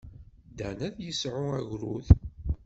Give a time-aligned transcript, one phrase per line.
[0.57, 2.07] Dan ad d-yesɛu agrud.